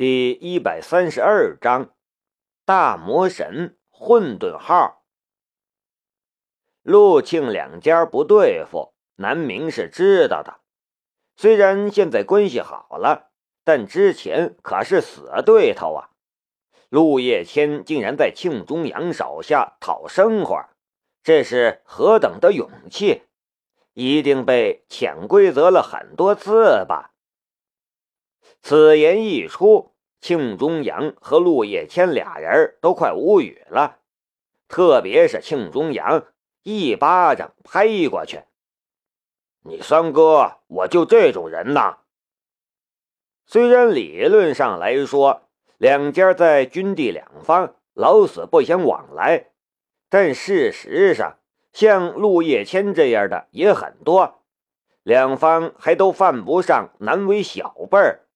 [0.00, 1.90] 第一百三十二章，
[2.64, 5.04] 大魔神混沌号。
[6.80, 10.60] 陆庆两家不对付，南明是知道的。
[11.36, 13.28] 虽然现在关系好了，
[13.62, 16.08] 但之前可是死对头啊！
[16.88, 20.70] 陆叶谦竟然在庆中阳手下讨生活，
[21.22, 23.24] 这是何等的勇气！
[23.92, 27.08] 一定被潜规则了很多次吧？
[28.62, 29.89] 此言一出，
[30.20, 33.98] 庆中阳和陆叶谦俩人都快无语了。
[34.68, 36.24] 特别是庆中阳，
[36.62, 38.42] 一巴掌拍过去
[39.64, 41.98] ：“你三哥，我就这种人呐！”
[43.46, 45.42] 虽然理论上来说，
[45.76, 49.46] 两家在军地两方，老死不相往来，
[50.08, 51.38] 但事实上，
[51.72, 54.42] 像陆叶谦这样的也很多，
[55.02, 58.26] 两方还都犯不上难为小辈儿。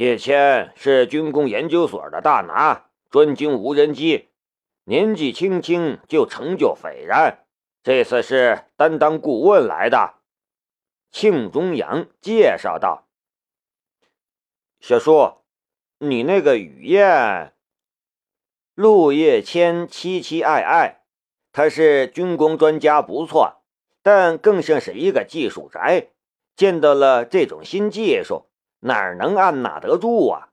[0.00, 4.30] 叶谦是军工研究所的大拿，专精无人机，
[4.84, 7.44] 年纪轻轻就成就斐然。
[7.82, 10.14] 这次是担当顾问来的。
[11.10, 13.08] 庆中阳介绍道
[14.80, 15.34] ：“小叔，
[15.98, 17.52] 你那个雨燕。”
[18.72, 21.02] 陆叶谦期期爱爱，
[21.52, 23.60] 他是军工专家，不错，
[24.02, 26.08] 但更像是一个技术宅，
[26.56, 28.46] 见到了这种新技术。
[28.80, 30.48] 哪能按捺得住啊？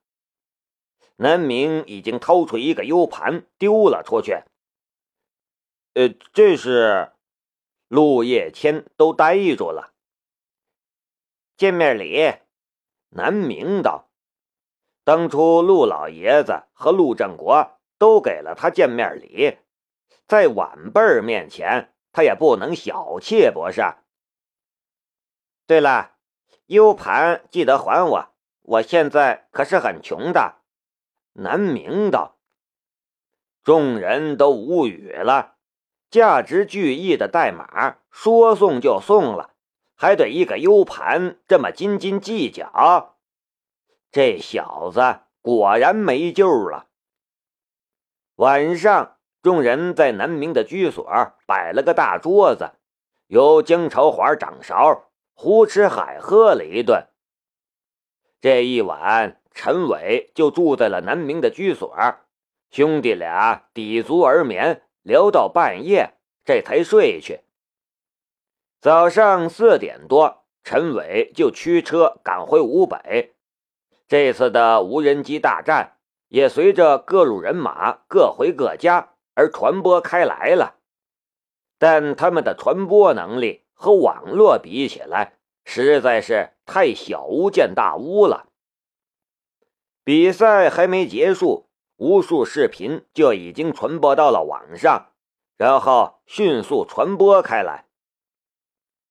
[1.20, 4.44] 南明已经掏出一个 U 盘丢了出去。
[5.94, 7.12] 呃，这是
[7.88, 9.94] 陆叶谦都呆住了。
[11.56, 12.36] 见面礼，
[13.10, 14.10] 南明道
[15.04, 19.58] ：“当初陆老爷子和陆正国都给了他见面礼，
[20.28, 23.82] 在晚辈面前，他也不能小气，不是？”
[25.66, 26.17] 对了。
[26.68, 28.28] U 盘记得还我，
[28.62, 30.56] 我现在可是很穷的。
[31.32, 32.40] 南明道，
[33.64, 35.56] 众人都无语了。
[36.10, 39.52] 价值巨亿的代码说送就送了，
[39.96, 43.16] 还对一个 U 盘这么斤斤计较，
[44.12, 46.88] 这小子果然没救了。
[48.36, 51.06] 晚上，众人在南明的居所
[51.46, 52.72] 摆了个大桌子，
[53.28, 55.12] 由姜朝华掌勺。
[55.40, 57.10] 胡吃海喝了一顿。
[58.42, 61.96] 这一晚，陈伟就住在了南明的居所，
[62.72, 67.42] 兄弟俩抵足而眠，聊到半夜，这才睡去。
[68.82, 73.36] 早上四点多，陈伟就驱车赶回吴北。
[74.08, 75.98] 这次的无人机大战
[76.30, 80.78] 也随着各路人马各回各家而传播开来了，
[81.78, 83.67] 但他们的传播能力。
[83.78, 88.48] 和网络比起来，实在是太小巫见大巫了。
[90.04, 95.12] 比赛还没结束，无数视频就已经传播到了网上，
[95.58, 97.86] 然后迅速传播开来。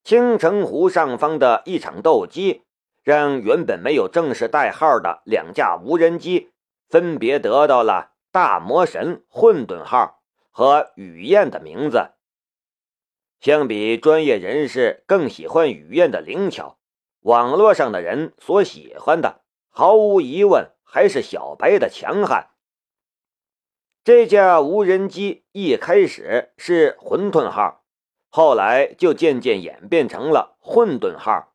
[0.03, 2.62] 青城湖上方的一场斗鸡，
[3.03, 6.50] 让原本没有正式代号的两架无人机，
[6.88, 12.12] 分别得到了“大魔神”“混沌号”和“雨燕”的名字。
[13.41, 16.79] 相比专业人士更喜欢雨燕的灵巧，
[17.21, 22.51] 网络上的人所喜欢的，毫无疑问还是小白的强悍。
[24.03, 27.85] 这架无人机一开始是混沌号，
[28.31, 31.53] 后来就渐渐演变成了混沌号，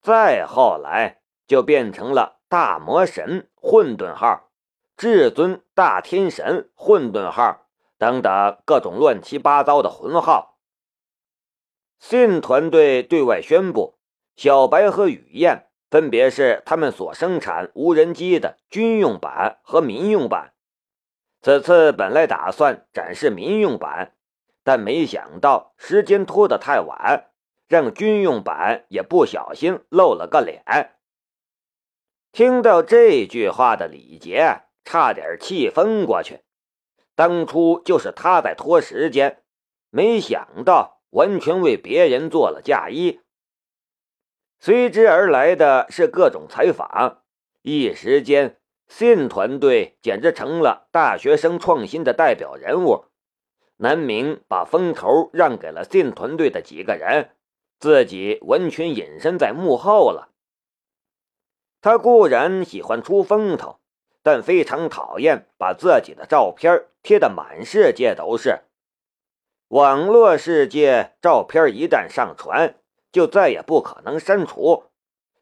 [0.00, 4.50] 再后来就变成了大魔神混沌号、
[4.96, 7.66] 至尊大天神混沌号
[7.98, 10.57] 等等各种乱七八糟的混号。
[11.98, 13.98] 信团队对外宣布，
[14.36, 20.52] 小白和雨燕分别是他们所生产无人机的军用版和民用版。
[21.40, 24.14] 此次本来打算展示民用版，
[24.62, 27.30] 但没想到时间拖得太晚，
[27.66, 30.94] 让军用版也不小心露了个脸。
[32.32, 36.40] 听到这句话的李杰差点气疯过去。
[37.14, 39.42] 当初就是他在拖时间，
[39.90, 40.97] 没想到。
[41.10, 43.20] 完全为别人做了嫁衣，
[44.60, 47.22] 随之而来的是各种采访。
[47.62, 53.06] 一时间，信团队简直成了大学生创新的代表人物。
[53.76, 57.30] 南明把风头让给了信团队的几个人，
[57.78, 60.32] 自己完全隐身在幕后了。
[61.80, 63.78] 他固然喜欢出风头，
[64.22, 68.62] 但非常讨厌把自己的照片贴得满世界都是。
[69.68, 72.76] 网络世界照片一旦上传，
[73.12, 74.84] 就再也不可能删除。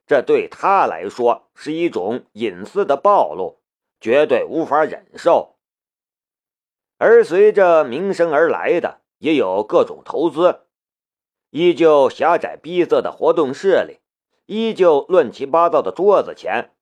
[0.04, 3.60] 这对他来说是一种隐私的暴露，
[4.00, 5.56] 绝对无法忍受。
[6.98, 10.62] 而随着名声而来的，也有各种投资。
[11.50, 14.00] 依旧狭窄逼仄的活动室里，
[14.46, 16.72] 依旧乱七八糟的桌子前，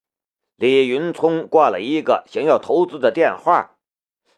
[0.57, 3.74] 李云聪挂了一个想要投资的电话，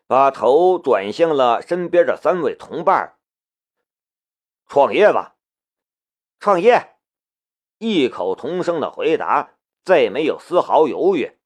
[0.07, 3.17] 把头转向了身边的三位同伴。
[4.67, 5.37] 创业吧，
[6.39, 6.97] 创业！
[7.79, 9.55] 异口同声的回答，
[9.85, 11.37] 再没有丝毫犹豫。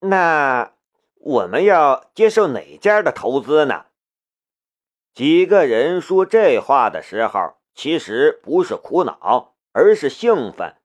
[0.00, 0.74] 那
[1.14, 3.86] 我们要接受哪家的投资呢？
[5.14, 10.76] 几个人说这话的时候，其实不是苦恼，而是兴奋，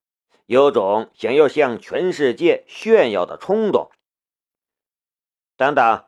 [0.45, 3.91] 有种想要向全世界炫耀的冲动。
[5.57, 6.05] 等等，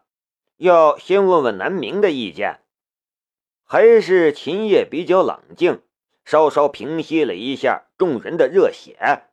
[0.57, 2.62] 要先问问南明的意见。
[3.63, 5.81] 还是秦叶比较冷静，
[6.24, 9.24] 稍稍平息了一下众人的热血。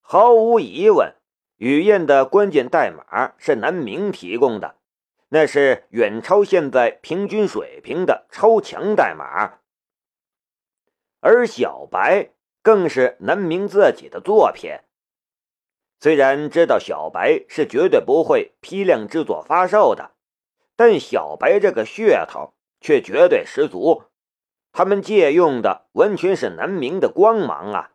[0.00, 1.14] 毫无疑问，
[1.56, 4.76] 雨燕的关键代码是南明提供的。
[5.30, 9.58] 那是远超现在平均水平的超强代码，
[11.20, 12.30] 而小白
[12.62, 14.78] 更是南明自己的作品。
[16.00, 20.12] 虽然知道小白是绝对不会批量制作发售的，
[20.76, 24.04] 但小白这个噱头却绝对十足。
[24.70, 27.92] 他们借用的完全是南明的光芒啊！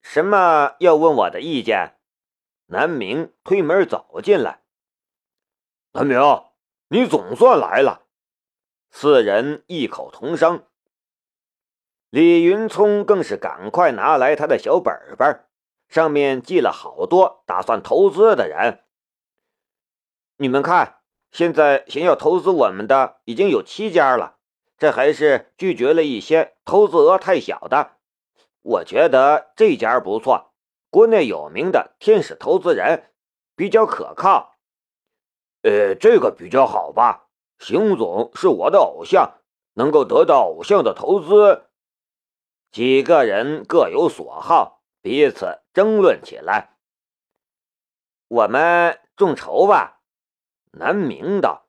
[0.00, 1.98] 什么要问我的意见？
[2.66, 4.62] 南明推门走进来。
[5.92, 6.18] 南明，
[6.88, 8.06] 你总算来了！
[8.90, 10.64] 四人异口同声。
[12.10, 15.44] 李云聪更是赶快拿来他的小本本，
[15.92, 18.80] 上面记了好多打算投资的人。
[20.38, 24.38] 你们看，现在想要投资我们的已经有七家了，
[24.78, 27.98] 这还是拒绝了一些投资额太小的。
[28.62, 30.54] 我觉得这家不错，
[30.88, 33.12] 国内有名的天使投资人，
[33.54, 34.54] 比较可靠。
[35.60, 37.28] 呃，这个比较好吧？
[37.58, 39.34] 邢总是我的偶像，
[39.74, 41.66] 能够得到偶像的投资，
[42.70, 46.76] 几个人各有所好，彼此争论起来。
[48.28, 50.00] 我们众筹吧，
[50.72, 51.66] 南明道。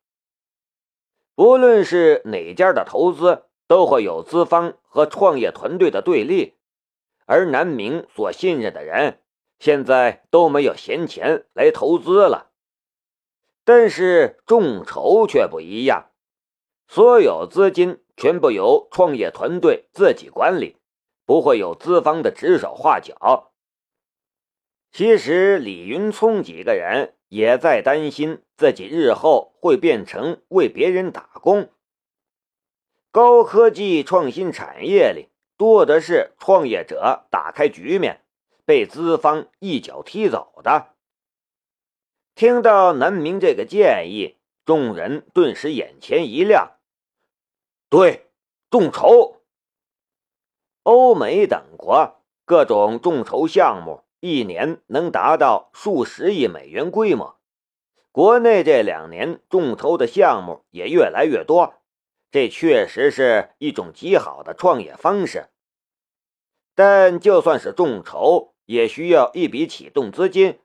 [1.35, 6.57] 不论是哪家的投资，都会有资方和创业团队的对立，
[7.25, 9.21] 而南明所信任的人，
[9.59, 12.51] 现在都没有闲钱来投资了。
[13.65, 16.11] 但是众筹却不一样，
[16.87, 20.77] 所有资金全部由创业团队自己管理，
[21.25, 23.52] 不会有资方的指手画脚。
[24.93, 31.71] 其实李云聪几个人也在担心自己日后会变成为别人打工。
[33.09, 38.21] 高科技创新产业里多的是创业者打开局面，
[38.65, 40.89] 被资方一脚踢走的。
[42.35, 46.73] 听到南明这个建议，众人顿时眼前一亮。
[47.89, 48.27] 对，
[48.69, 49.41] 众筹。
[50.83, 57.41] 欧美等国各种众筹项目一年能达到数十亿美元规模，
[58.13, 61.81] 国内这两年众筹的项目也越来越多，
[62.31, 65.49] 这确实是一种极好的创业方式。
[66.73, 70.61] 但就算是众筹，也需要一笔启动资金。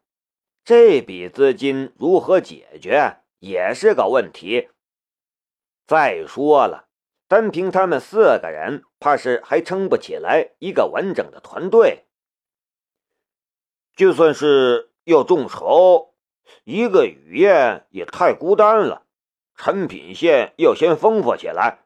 [0.65, 4.69] 这笔资金如何解决也是个问题。
[5.84, 6.86] 再说了，
[7.27, 12.05] 单凭他们四个人，怕是还撑不起来一个完整的团队。
[13.98, 16.14] 就算是要众筹，
[16.62, 19.02] 一个雨燕也太孤单了。
[19.56, 21.81] 产品线要先丰富起来。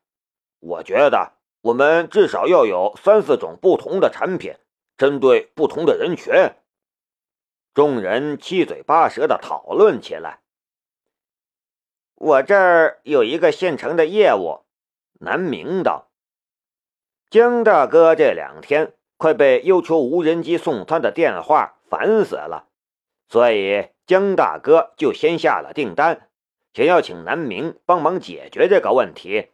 [0.60, 4.56] 我觉得我们至少要有三四种不同的产品，
[4.98, 6.34] 针对不同的人群。
[7.72, 10.40] 众人七嘴八舌的讨论起来。
[12.16, 14.66] 我这儿有一个现成的业务，
[15.20, 16.10] 南明道。
[17.30, 22.70] 江大哥这两天快被要求无人机送餐的电话烦死了，
[23.28, 26.30] 所以江大哥就先下了订单，
[26.72, 29.50] 想要请南明帮忙解决这个问题。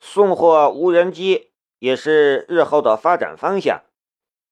[0.00, 3.84] 送货无人机也是日后的发展方向。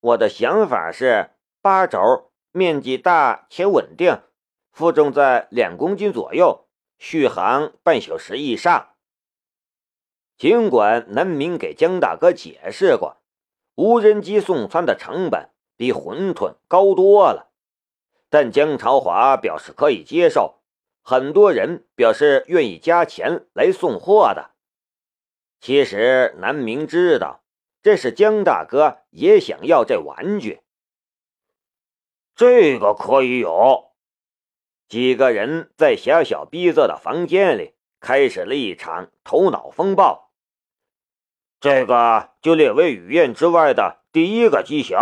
[0.01, 1.31] 我的想法是。
[1.65, 4.21] 八轴面积大且稳定，
[4.73, 6.67] 负重在两公斤左右，
[6.99, 8.97] 续航半小时以上。
[10.37, 13.19] 尽管南明给江大哥解释过，
[13.77, 15.51] 无人机送餐的成本
[15.83, 17.51] 比馄饨高多了，
[18.31, 20.61] 但江朝华表示可以接受，
[21.03, 24.53] 很多人表示愿意加钱来送货的。
[25.61, 27.43] 其实南明知道，
[27.83, 30.61] 这是江大哥也想要这玩具。
[32.37, 33.91] 这个可以有。
[34.87, 40.31] 几个人在狭小逼仄的房间里开始了一场头脑风暴。
[41.59, 44.97] 这个就列为雨燕之外的第一个机型。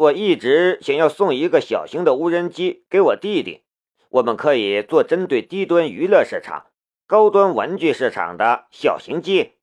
[0.00, 3.64] 我一直想要送一个小型的无人机给我弟弟，
[4.08, 6.68] 我们可以做针对低端娱乐市场、
[7.06, 9.56] 高端玩具市场的小型机。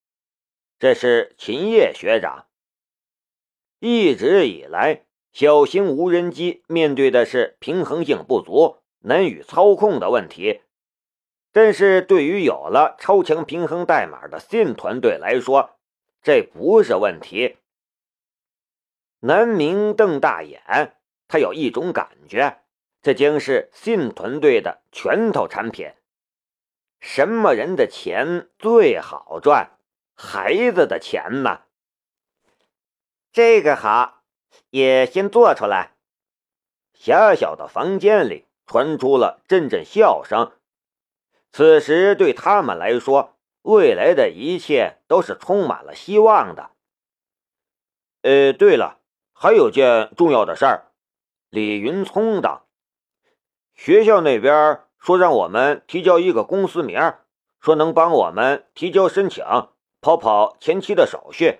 [0.78, 2.46] 这是秦叶学长。
[3.80, 10.62] 一直以来，小型无人机面对的是平衡性不足、难以操控的问题。
[11.52, 15.72] 但是对于有了超强平衡代码的信团队来说，
[16.22, 17.56] 这不是问题。
[19.20, 20.96] 南明瞪大眼，
[21.28, 22.62] 他有一种感觉，
[23.02, 25.92] 这将是信团队的拳头产品。
[27.00, 29.72] 什么人的钱最好赚？
[30.16, 31.62] 孩子的钱呢？
[33.32, 34.24] 这个好，
[34.72, 35.96] 也先做出来。
[36.94, 40.54] 狭小的房间里传出了阵阵笑声。
[41.52, 46.72] 此时对他们来说，未来的一切都是充满了希望的。
[48.24, 49.00] 呃，对了，
[49.40, 50.88] 还有件重要的事儿。
[51.50, 52.64] 李云聪的
[53.76, 57.14] ：“学校那边说让我们提交一个公司名，
[57.60, 59.46] 说能帮我们提交申请。”
[60.02, 61.60] 跑跑前期的手续，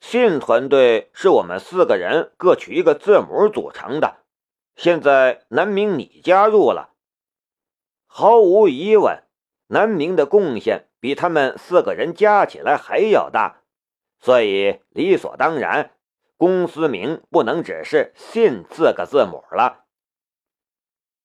[0.00, 4.18] 信团队是我们四个人各取一个字母组成的。
[4.76, 6.90] 现在南明你加入了，
[8.06, 9.22] 毫无疑问，
[9.68, 13.62] 南明的贡献比他们四个人加起来还要大，
[14.20, 15.92] 所以理所当然，
[16.44, 19.86] 公司名不能只是信四个字母了。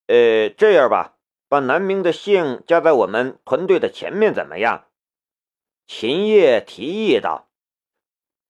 [0.08, 1.18] 呃，这样吧，
[1.50, 4.86] 把南明的姓加在我们团队的前面，怎么样？
[5.86, 7.50] 秦叶提议道：“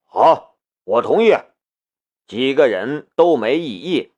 [0.06, 1.34] 好，我同意。”
[2.28, 4.14] 几个人都没异议。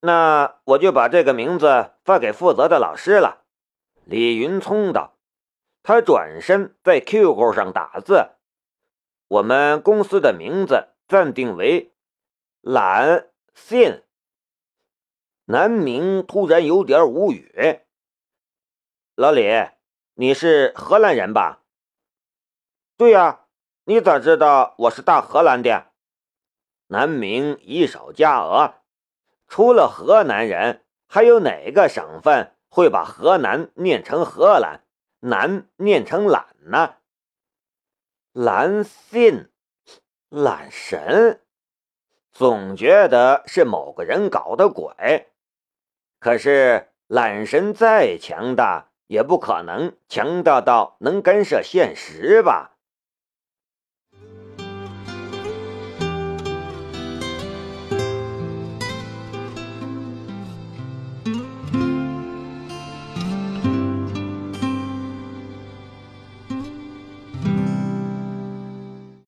[0.00, 3.44] 那我就把这个名字发给负责的老师了。”
[4.06, 5.18] 李云聪道。
[5.82, 8.30] 他转身在 QQ 上打字
[9.28, 11.92] ：“我们公司的名字暂定为
[12.60, 14.02] ‘懒信’。”
[15.46, 17.82] 南明突然有点无语
[19.14, 19.50] ：“老李。”
[20.18, 21.60] 你是荷兰人吧？
[22.96, 23.44] 对呀，
[23.84, 25.92] 你咋知道我是大荷兰的？
[26.86, 28.76] 南明一手加额，
[29.46, 34.86] 除了河南人，还有哪个省份会把河南念成荷兰，
[35.20, 36.95] 南念成懒呢？
[38.38, 39.48] 懒信，
[40.28, 41.40] 懒神，
[42.30, 45.28] 总觉得是某个人搞的鬼。
[46.20, 48.90] 可是懒神再强大。
[49.06, 52.75] 也不可能强大到能干涉现实吧？